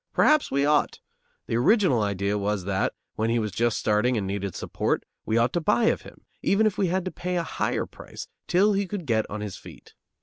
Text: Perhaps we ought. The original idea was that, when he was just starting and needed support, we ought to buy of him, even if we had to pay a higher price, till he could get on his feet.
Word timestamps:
Perhaps 0.13 0.49
we 0.49 0.65
ought. 0.65 0.99
The 1.45 1.57
original 1.57 2.01
idea 2.01 2.35
was 2.35 2.63
that, 2.63 2.93
when 3.17 3.29
he 3.29 3.37
was 3.37 3.51
just 3.51 3.77
starting 3.77 4.17
and 4.17 4.25
needed 4.25 4.55
support, 4.55 5.05
we 5.27 5.37
ought 5.37 5.53
to 5.53 5.61
buy 5.61 5.83
of 5.93 6.01
him, 6.01 6.25
even 6.41 6.65
if 6.65 6.75
we 6.75 6.87
had 6.87 7.05
to 7.05 7.11
pay 7.11 7.35
a 7.35 7.43
higher 7.43 7.85
price, 7.85 8.27
till 8.47 8.73
he 8.73 8.87
could 8.87 9.05
get 9.05 9.29
on 9.29 9.41
his 9.41 9.57
feet. 9.57 9.93